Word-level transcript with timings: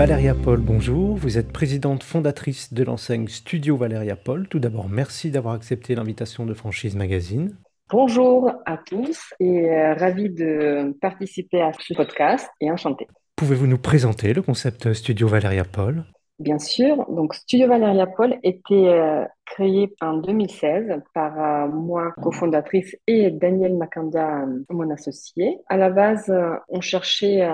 Valéria 0.00 0.34
Paul, 0.34 0.60
bonjour. 0.60 1.14
Vous 1.18 1.36
êtes 1.36 1.52
présidente 1.52 2.02
fondatrice 2.02 2.72
de 2.72 2.82
l'enseigne 2.84 3.28
Studio 3.28 3.76
Valéria 3.76 4.16
Paul. 4.16 4.48
Tout 4.48 4.58
d'abord, 4.58 4.88
merci 4.88 5.30
d'avoir 5.30 5.52
accepté 5.52 5.94
l'invitation 5.94 6.46
de 6.46 6.54
Franchise 6.54 6.96
Magazine. 6.96 7.54
Bonjour 7.90 8.50
à 8.64 8.78
tous 8.78 9.34
et 9.40 9.68
euh, 9.68 9.92
ravi 9.92 10.30
de 10.30 10.96
participer 11.02 11.60
à 11.60 11.72
ce 11.78 11.92
podcast 11.92 12.48
et 12.62 12.70
enchanté. 12.70 13.08
Pouvez-vous 13.36 13.66
nous 13.66 13.76
présenter 13.76 14.32
le 14.32 14.40
concept 14.40 14.94
Studio 14.94 15.28
Valéria 15.28 15.64
Paul? 15.64 16.06
Bien 16.40 16.58
sûr. 16.58 17.04
Donc, 17.10 17.34
Studio 17.34 17.68
Valéria 17.68 18.06
Paul 18.06 18.38
était 18.42 18.88
euh, 18.88 19.26
créé 19.44 19.94
en 20.00 20.14
2016 20.14 21.02
par 21.12 21.38
euh, 21.38 21.68
moi, 21.68 22.12
cofondatrice, 22.22 22.96
et 23.06 23.30
Daniel 23.30 23.76
Makanda, 23.76 24.44
euh, 24.44 24.64
mon 24.70 24.88
associé. 24.88 25.58
À 25.68 25.76
la 25.76 25.90
base, 25.90 26.32
on 26.70 26.80
cherchait 26.80 27.46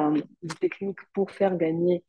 des 0.44 0.54
techniques 0.54 1.00
pour 1.14 1.32
faire 1.32 1.56
gagner 1.56 2.04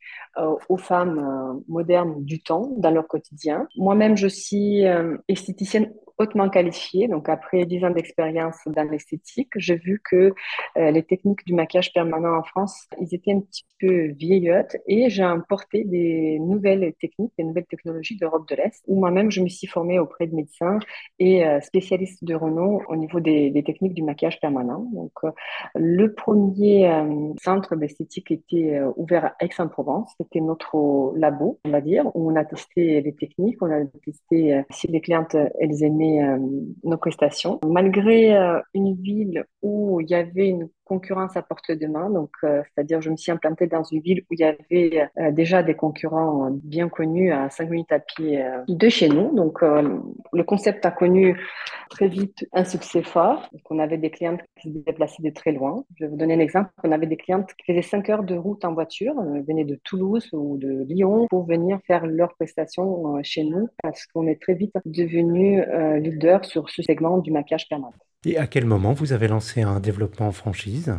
aux 0.69 0.77
femmes 0.77 1.63
modernes 1.67 2.23
du 2.23 2.43
temps 2.43 2.69
dans 2.77 2.91
leur 2.91 3.07
quotidien. 3.07 3.67
Moi-même, 3.75 4.15
je 4.15 4.27
suis 4.27 4.83
esthéticienne 5.27 5.91
hautement 6.17 6.49
qualifiée. 6.49 7.07
Donc, 7.07 7.29
après 7.29 7.65
10 7.65 7.85
ans 7.85 7.89
d'expérience 7.91 8.57
dans 8.65 8.83
l'esthétique, 8.83 9.51
j'ai 9.55 9.75
vu 9.75 10.01
que 10.03 10.33
euh, 10.77 10.91
les 10.91 11.03
techniques 11.03 11.45
du 11.45 11.53
maquillage 11.53 11.93
permanent 11.93 12.37
en 12.37 12.43
France, 12.43 12.87
ils 12.99 13.13
étaient 13.13 13.33
un 13.33 13.41
petit 13.41 13.65
peu 13.79 14.07
vieillottes 14.07 14.75
et 14.87 15.09
j'ai 15.09 15.23
importé 15.23 15.83
des 15.83 16.39
nouvelles 16.39 16.93
techniques, 16.99 17.33
des 17.37 17.43
nouvelles 17.43 17.67
technologies 17.67 18.17
d'Europe 18.17 18.47
de 18.49 18.55
l'Est 18.55 18.83
où 18.87 18.99
moi-même, 18.99 19.29
je 19.29 19.41
me 19.41 19.47
suis 19.47 19.67
formée 19.67 19.99
auprès 19.99 20.25
de 20.25 20.35
médecins 20.35 20.79
et 21.19 21.45
euh, 21.45 21.61
spécialistes 21.61 22.23
de 22.23 22.33
renom 22.33 22.79
au 22.87 22.95
niveau 22.95 23.19
des, 23.19 23.53
techniques 23.65 23.93
du 23.93 24.03
maquillage 24.03 24.39
permanent. 24.39 24.87
Donc, 24.93 25.11
euh, 25.23 25.31
le 25.75 26.13
premier 26.13 26.89
centre 27.41 27.75
d'esthétique 27.75 28.31
était 28.31 28.79
ouvert 28.95 29.25
à 29.25 29.35
Aix-en-Provence. 29.41 30.13
C'était 30.19 30.39
notre 30.39 31.13
labo, 31.17 31.59
on 31.65 31.69
va 31.69 31.81
dire, 31.81 32.05
où 32.15 32.31
on 32.31 32.35
a 32.35 32.45
testé 32.45 33.01
les 33.01 33.13
techniques, 33.13 33.61
on 33.61 33.71
a 33.71 33.83
testé 34.03 34.61
si 34.71 34.87
les 34.87 35.01
clientes, 35.01 35.35
elles 35.59 35.83
aimaient 35.83 36.06
euh, 36.21 36.37
nos 36.83 36.97
prestations. 36.97 37.59
Malgré 37.65 38.35
euh, 38.35 38.59
une 38.73 38.95
ville 38.95 39.45
où 39.61 40.01
il 40.01 40.09
y 40.09 40.15
avait 40.15 40.49
une 40.49 40.69
concurrence 40.87 41.35
à 41.35 41.41
porte 41.41 41.71
de 41.71 41.85
main. 41.85 42.09
Donc, 42.09 42.31
euh, 42.43 42.63
c'est-à-dire, 42.63 43.01
je 43.01 43.09
me 43.09 43.17
suis 43.17 43.31
implantée 43.31 43.67
dans 43.67 43.83
une 43.83 44.01
ville 44.01 44.21
où 44.29 44.33
il 44.33 44.39
y 44.39 44.43
avait 44.43 45.09
euh, 45.19 45.31
déjà 45.31 45.61
des 45.61 45.75
concurrents 45.75 46.49
bien 46.51 46.89
connus 46.89 47.31
à 47.31 47.49
5 47.49 47.69
minutes 47.69 47.91
à 47.91 47.99
pied 47.99 48.41
euh, 48.41 48.63
de 48.67 48.89
chez 48.89 49.09
nous. 49.09 49.35
Donc, 49.35 49.61
le 49.61 50.43
concept 50.43 50.85
a 50.85 50.91
connu 50.91 51.39
très 51.89 52.07
vite 52.07 52.47
un 52.53 52.63
succès 52.63 53.03
fort. 53.03 53.49
On 53.69 53.79
avait 53.79 53.97
des 53.97 54.09
clientes 54.09 54.39
qui 54.59 54.71
se 54.71 54.77
déplaçaient 54.79 55.23
de 55.23 55.29
très 55.29 55.51
loin. 55.51 55.83
Je 55.95 56.05
vais 56.05 56.09
vous 56.09 56.17
donner 56.17 56.35
un 56.35 56.39
exemple. 56.39 56.69
On 56.83 56.91
avait 56.91 57.07
des 57.07 57.17
clientes 57.17 57.53
qui 57.57 57.71
faisaient 57.71 57.81
5 57.81 58.09
heures 58.09 58.23
de 58.23 58.35
route 58.35 58.63
en 58.63 58.73
voiture, 58.73 59.13
venaient 59.47 59.65
de 59.65 59.79
Toulouse 59.83 60.29
ou 60.31 60.57
de 60.57 60.85
Lyon 60.87 61.27
pour 61.29 61.45
venir 61.45 61.79
faire 61.85 62.05
leurs 62.05 62.33
prestations 62.35 63.21
chez 63.23 63.43
nous 63.43 63.67
parce 63.83 64.05
qu'on 64.07 64.27
est 64.27 64.41
très 64.41 64.53
vite 64.53 64.73
devenu 64.85 65.63
leader 65.99 66.45
sur 66.45 66.69
ce 66.69 66.81
segment 66.81 67.17
du 67.17 67.31
maquillage 67.31 67.67
permanent. 67.67 67.93
Et 68.25 68.37
à 68.37 68.47
quel 68.47 68.65
moment 68.65 68.93
vous 68.93 69.13
avez 69.13 69.27
lancé 69.27 69.61
un 69.61 69.79
développement 69.79 70.27
en 70.27 70.31
franchise? 70.31 70.95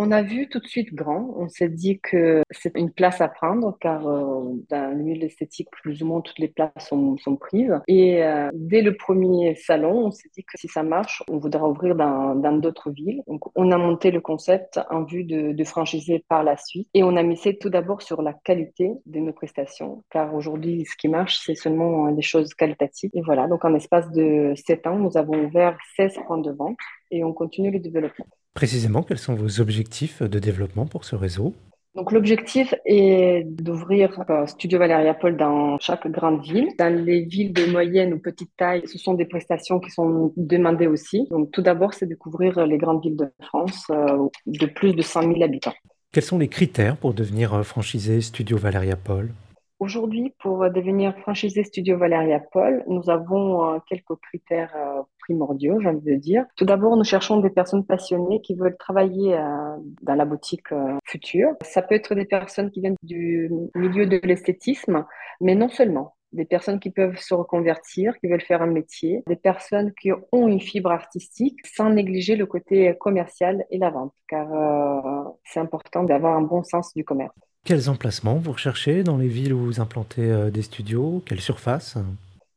On 0.00 0.10
a 0.12 0.22
vu 0.22 0.48
tout 0.48 0.60
de 0.60 0.66
suite 0.66 0.94
grand. 0.94 1.34
On 1.36 1.48
s'est 1.48 1.68
dit 1.68 2.00
que 2.00 2.42
c'est 2.50 2.76
une 2.76 2.90
place 2.90 3.20
à 3.20 3.28
prendre 3.28 3.76
car 3.80 4.06
euh, 4.06 4.54
dans 4.70 4.96
le 4.96 5.02
milieu 5.02 5.26
esthétique, 5.26 5.68
plus 5.70 6.02
ou 6.02 6.06
moins 6.06 6.22
toutes 6.22 6.38
les 6.38 6.48
places 6.48 6.70
sont, 6.88 7.16
prises. 7.36 7.78
Et 7.86 8.24
euh, 8.24 8.48
dès 8.54 8.80
le 8.80 8.96
premier 8.96 9.54
salon, 9.54 10.06
on 10.06 10.10
s'est 10.10 10.30
dit 10.34 10.42
que 10.42 10.58
si 10.58 10.68
ça 10.68 10.82
marche, 10.82 11.22
on 11.28 11.38
voudra 11.38 11.68
ouvrir 11.68 11.94
dans 11.94 12.58
d'autres 12.58 12.90
villes. 12.90 13.22
Donc, 13.26 13.42
on 13.54 13.70
a 13.70 13.76
monté 13.76 14.10
le 14.10 14.20
concept 14.20 14.80
en 14.90 15.04
vue 15.04 15.24
de, 15.24 15.64
franchiser 15.64 16.24
par 16.26 16.42
la 16.42 16.56
suite. 16.56 16.88
Et 16.94 17.04
on 17.04 17.14
a 17.16 17.22
misé 17.22 17.56
tout 17.58 17.68
d'abord 17.68 18.00
sur 18.02 18.22
la 18.22 18.32
qualité 18.32 18.90
de 19.04 19.20
nos 19.20 19.32
prestations 19.32 20.02
car 20.10 20.34
aujourd'hui, 20.34 20.86
ce 20.86 20.96
qui 20.96 21.08
marche, 21.08 21.38
c'est 21.44 21.54
seulement 21.54 22.10
des 22.10 22.22
choses 22.22 22.54
qualitatives. 22.54 23.10
Et 23.12 23.20
voilà, 23.20 23.46
donc 23.46 23.64
en 23.64 23.74
espace 23.74 24.10
de 24.10 24.54
7 24.56 24.86
ans, 24.86 24.96
nous 24.96 25.16
avons 25.18 25.44
ouvert 25.44 25.76
16 25.96 26.18
points 26.26 26.38
de 26.38 26.50
vente 26.50 26.78
et 27.10 27.22
on 27.22 27.32
continue 27.34 27.70
le 27.70 27.78
développement. 27.78 28.26
Précisément, 28.54 29.02
quels 29.02 29.18
sont 29.18 29.34
vos 29.34 29.60
objectifs 29.60 30.22
de 30.22 30.38
développement 30.38 30.86
pour 30.86 31.04
ce 31.04 31.14
réseau? 31.14 31.54
Donc 31.94 32.12
l'objectif 32.12 32.72
est 32.84 33.42
d'ouvrir 33.44 34.24
euh, 34.30 34.46
Studio 34.46 34.78
Valéria 34.78 35.12
Paul 35.12 35.36
dans 35.36 35.76
chaque 35.80 36.06
grande 36.06 36.42
ville. 36.42 36.68
Dans 36.78 36.94
les 36.94 37.22
villes 37.22 37.52
de 37.52 37.66
moyenne 37.66 38.14
ou 38.14 38.18
petite 38.18 38.50
taille, 38.56 38.82
ce 38.86 38.96
sont 38.96 39.14
des 39.14 39.24
prestations 39.24 39.80
qui 39.80 39.90
sont 39.90 40.32
demandées 40.36 40.86
aussi. 40.86 41.26
Donc 41.30 41.50
tout 41.50 41.62
d'abord, 41.62 41.92
c'est 41.92 42.06
de 42.06 42.14
couvrir 42.14 42.64
les 42.64 42.78
grandes 42.78 43.02
villes 43.02 43.16
de 43.16 43.32
France 43.42 43.86
euh, 43.90 44.28
de 44.46 44.66
plus 44.66 44.94
de 44.94 45.02
100 45.02 45.22
000 45.22 45.42
habitants. 45.42 45.74
Quels 46.12 46.22
sont 46.22 46.38
les 46.38 46.48
critères 46.48 46.96
pour 46.96 47.12
devenir 47.12 47.54
euh, 47.54 47.62
franchisé 47.64 48.20
Studio 48.20 48.56
Valéria 48.56 48.96
Paul? 48.96 49.32
Aujourd'hui, 49.80 50.32
pour 50.38 50.70
devenir 50.70 51.16
franchisé 51.18 51.64
Studio 51.64 51.98
Valéria 51.98 52.40
Paul, 52.52 52.84
nous 52.86 53.08
avons 53.08 53.80
quelques 53.88 54.14
critères 54.28 54.74
primordiaux, 55.30 55.80
j'ai 55.80 55.88
envie 55.88 56.04
de 56.04 56.16
dire. 56.16 56.44
Tout 56.56 56.64
d'abord, 56.64 56.96
nous 56.96 57.04
cherchons 57.04 57.38
des 57.38 57.50
personnes 57.50 57.84
passionnées 57.84 58.40
qui 58.42 58.54
veulent 58.54 58.76
travailler 58.76 59.34
euh, 59.34 59.76
dans 60.02 60.14
la 60.14 60.24
boutique 60.24 60.72
euh, 60.72 60.96
future. 61.04 61.50
Ça 61.62 61.82
peut 61.82 61.94
être 61.94 62.14
des 62.14 62.24
personnes 62.24 62.70
qui 62.70 62.80
viennent 62.80 62.96
du 63.02 63.50
milieu 63.76 64.06
de 64.06 64.20
l'esthétisme, 64.24 65.06
mais 65.40 65.54
non 65.54 65.68
seulement 65.68 66.16
des 66.32 66.44
personnes 66.44 66.78
qui 66.78 66.90
peuvent 66.90 67.18
se 67.18 67.34
reconvertir, 67.34 68.16
qui 68.18 68.28
veulent 68.28 68.40
faire 68.40 68.62
un 68.62 68.66
métier, 68.66 69.22
des 69.26 69.36
personnes 69.36 69.92
qui 70.00 70.10
ont 70.12 70.48
une 70.48 70.60
fibre 70.60 70.90
artistique 70.90 71.58
sans 71.64 71.90
négliger 71.90 72.36
le 72.36 72.46
côté 72.46 72.94
commercial 73.00 73.64
et 73.70 73.78
la 73.78 73.90
vente, 73.90 74.14
car 74.28 74.46
euh, 74.52 75.28
c'est 75.44 75.60
important 75.60 76.04
d'avoir 76.04 76.36
un 76.36 76.42
bon 76.42 76.62
sens 76.62 76.92
du 76.94 77.04
commerce. 77.04 77.34
Quels 77.64 77.90
emplacements 77.90 78.36
vous 78.36 78.52
recherchez 78.52 79.02
dans 79.02 79.16
les 79.16 79.28
villes 79.28 79.52
où 79.52 79.58
vous 79.58 79.80
implantez 79.80 80.50
des 80.50 80.62
studios? 80.62 81.22
Quelle 81.26 81.40
surface? 81.40 81.98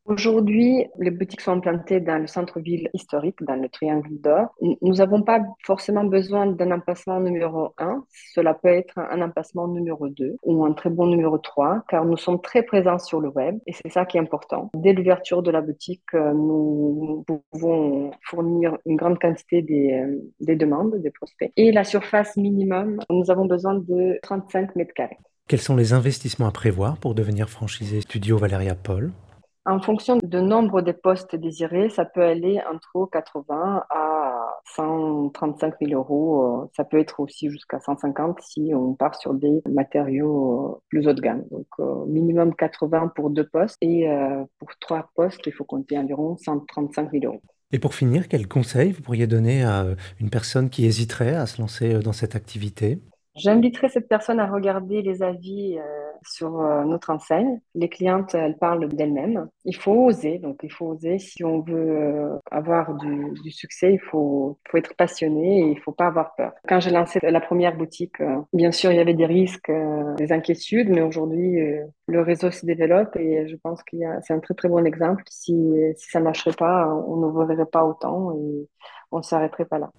Aujourd'hui, 0.05 0.85
les 0.99 1.11
boutiques 1.11 1.39
sont 1.39 1.53
implantées 1.53 2.01
dans 2.01 2.17
le 2.17 2.27
centre-ville 2.27 2.89
historique, 2.93 3.41
dans 3.41 3.55
le 3.55 3.69
Triangle 3.69 4.19
d'Or. 4.19 4.53
Nous 4.59 4.95
n'avons 4.95 5.21
pas 5.21 5.39
forcément 5.65 6.03
besoin 6.03 6.45
d'un 6.45 6.71
emplacement 6.71 7.21
numéro 7.21 7.73
1. 7.77 8.03
Cela 8.33 8.53
peut 8.53 8.67
être 8.67 8.97
un 8.97 9.21
emplacement 9.21 9.69
numéro 9.69 10.09
2 10.09 10.35
ou 10.43 10.65
un 10.65 10.73
très 10.73 10.89
bon 10.89 11.07
numéro 11.07 11.37
3, 11.37 11.83
car 11.87 12.03
nous 12.03 12.17
sommes 12.17 12.41
très 12.41 12.63
présents 12.63 12.99
sur 12.99 13.21
le 13.21 13.29
web 13.29 13.59
et 13.65 13.71
c'est 13.71 13.89
ça 13.89 14.05
qui 14.05 14.17
est 14.17 14.19
important. 14.19 14.69
Dès 14.73 14.91
l'ouverture 14.91 15.41
de 15.41 15.51
la 15.51 15.61
boutique, 15.61 16.03
euh, 16.15 16.33
nous 16.33 17.23
pouvons 17.25 18.11
fournir 18.23 18.77
une 18.85 18.97
grande 18.97 19.19
quantité 19.19 19.61
des, 19.61 19.93
euh, 19.93 20.19
des 20.41 20.57
demandes, 20.57 20.95
des 21.01 21.11
prospects. 21.11 21.51
Et 21.55 21.71
la 21.71 21.85
surface 21.85 22.35
minimum, 22.35 22.99
nous 23.09 23.31
avons 23.31 23.45
besoin 23.45 23.75
de 23.75 24.19
35 24.21 24.75
mètres 24.75 24.93
carrés. 24.93 25.17
Quels 25.47 25.61
sont 25.61 25.77
les 25.77 25.93
investissements 25.93 26.47
à 26.47 26.51
prévoir 26.51 26.97
pour 26.97 27.15
devenir 27.15 27.49
franchisé 27.49 28.01
Studio 28.01 28.37
Valéria 28.37 28.75
Paul? 28.75 29.11
En 29.65 29.79
fonction 29.79 30.17
du 30.17 30.41
nombre 30.41 30.81
de 30.81 30.91
postes 30.91 31.35
désirés, 31.37 31.89
ça 31.89 32.03
peut 32.03 32.21
aller 32.21 32.59
entre 32.69 33.09
80 33.09 33.83
à 33.89 34.59
135 34.75 35.75
000 35.81 35.93
euros. 35.93 36.69
Ça 36.75 36.83
peut 36.83 36.99
être 36.99 37.21
aussi 37.21 37.49
jusqu'à 37.49 37.79
150 37.79 38.39
si 38.41 38.73
on 38.75 38.93
part 38.93 39.15
sur 39.15 39.33
des 39.33 39.61
matériaux 39.69 40.81
plus 40.89 41.07
haut 41.07 41.13
de 41.13 41.21
gamme. 41.21 41.43
Donc, 41.49 41.67
euh, 41.79 42.05
minimum 42.07 42.53
80 42.53 43.13
pour 43.15 43.29
deux 43.29 43.47
postes 43.47 43.77
et 43.79 44.09
euh, 44.09 44.43
pour 44.59 44.69
trois 44.79 45.09
postes, 45.15 45.41
il 45.45 45.53
faut 45.53 45.63
compter 45.63 45.97
environ 45.97 46.35
135 46.37 47.11
000 47.11 47.25
euros. 47.25 47.41
Et 47.71 47.79
pour 47.79 47.95
finir, 47.95 48.27
quel 48.27 48.47
conseil 48.47 48.91
vous 48.91 49.01
pourriez 49.01 49.27
donner 49.27 49.63
à 49.63 49.85
une 50.19 50.29
personne 50.29 50.69
qui 50.69 50.85
hésiterait 50.85 51.35
à 51.35 51.47
se 51.47 51.61
lancer 51.61 51.99
dans 51.99 52.13
cette 52.13 52.35
activité? 52.35 52.99
J'inviterai 53.35 53.89
cette 53.89 54.07
personne 54.07 54.39
à 54.39 54.45
regarder 54.45 55.01
les 55.01 55.23
avis 55.23 55.79
euh, 55.79 55.81
sur 56.23 56.61
euh, 56.61 56.83
notre 56.83 57.09
enseigne. 57.09 57.59
Les 57.73 57.89
clientes, 57.89 58.35
elles 58.35 58.57
parlent 58.57 58.87
d'elles-mêmes. 58.87 59.47
Il 59.65 59.75
faut 59.75 60.05
oser, 60.05 60.37
donc 60.37 60.59
il 60.61 60.71
faut 60.71 60.89
oser. 60.89 61.17
Si 61.17 61.43
on 61.43 61.61
veut 61.61 61.73
euh, 61.75 62.37
avoir 62.51 62.93
du, 62.93 63.33
du 63.43 63.49
succès, 63.49 63.93
il 63.93 63.99
faut, 63.99 64.59
faut, 64.69 64.77
être 64.77 64.95
passionné 64.95 65.61
et 65.61 65.71
il 65.71 65.79
faut 65.79 65.91
pas 65.91 66.05
avoir 66.05 66.35
peur. 66.35 66.51
Quand 66.67 66.79
j'ai 66.79 66.91
lancé 66.91 67.19
la 67.23 67.41
première 67.41 67.75
boutique, 67.75 68.21
bien 68.53 68.71
sûr, 68.71 68.91
il 68.91 68.97
y 68.97 68.99
avait 68.99 69.15
des 69.15 69.25
risques, 69.25 69.71
des 70.17 70.31
inquiétudes, 70.31 70.89
mais 70.89 71.01
aujourd'hui, 71.01 71.57
le 72.07 72.21
réseau 72.21 72.51
se 72.51 72.65
développe 72.65 73.15
et 73.15 73.47
je 73.47 73.55
pense 73.55 73.81
y 73.93 74.05
a, 74.05 74.21
c'est 74.21 74.33
un 74.33 74.39
très 74.39 74.53
très 74.53 74.69
bon 74.69 74.85
exemple. 74.85 75.23
Si, 75.29 75.55
si 75.97 76.09
ça 76.09 76.19
marcherait 76.19 76.55
pas, 76.55 76.87
on 77.07 77.17
ne 77.17 77.47
verrait 77.47 77.65
pas 77.65 77.83
autant 77.83 78.31
et 78.33 78.67
on 79.11 79.17
ne 79.17 79.23
s'arrêterait 79.23 79.65
pas 79.65 79.79
là. 79.79 79.91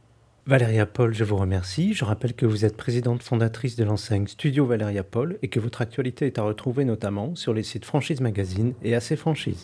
Valéria 0.46 0.84
Paul, 0.84 1.14
je 1.14 1.24
vous 1.24 1.36
remercie. 1.36 1.94
Je 1.94 2.04
rappelle 2.04 2.34
que 2.34 2.44
vous 2.44 2.66
êtes 2.66 2.76
présidente 2.76 3.22
fondatrice 3.22 3.76
de 3.76 3.84
l'enseigne 3.84 4.26
Studio 4.26 4.66
Valéria 4.66 5.02
Paul 5.02 5.38
et 5.40 5.48
que 5.48 5.58
votre 5.58 5.80
actualité 5.80 6.26
est 6.26 6.38
à 6.38 6.42
retrouver 6.42 6.84
notamment 6.84 7.34
sur 7.34 7.54
les 7.54 7.62
sites 7.62 7.86
Franchise 7.86 8.20
Magazine 8.20 8.74
et 8.82 8.94
AC 8.94 9.16
Franchise. 9.16 9.62